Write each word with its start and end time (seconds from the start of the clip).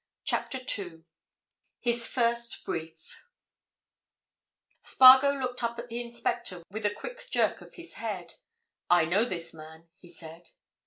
CHAPTER 0.23 0.57
TWO 0.57 1.05
HIS 1.79 2.07
FIRST 2.07 2.65
BRIEF 2.65 3.23
Spargo 4.81 5.29
looked 5.31 5.61
up 5.63 5.77
at 5.77 5.89
the 5.89 6.01
inspector 6.01 6.63
with 6.71 6.87
a 6.87 6.89
quick 6.89 7.29
jerk 7.29 7.61
of 7.61 7.75
his 7.75 7.93
head. 7.93 8.33
"I 8.89 9.05
know 9.05 9.25
this 9.25 9.53
man," 9.53 9.89
he 9.99 10.09
said. 10.09 10.49